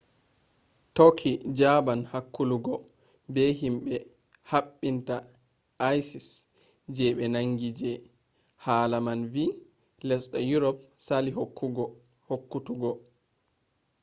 turkey 0.95 1.35
jaban 1.57 2.01
hakkuluggo 2.11 2.73
be 3.33 3.41
himbe 3.59 3.95
habinta 4.49 5.15
isis 5.97 6.27
je 6.95 7.05
be 7.17 7.25
nangi 7.33 7.69
je 7.79 7.91
haala 8.65 8.97
man 9.05 9.19
vi 9.33 9.45
lesde 10.07 10.37
europe 10.53 10.81
sali 11.05 11.31
hokkutuggo 12.29 12.91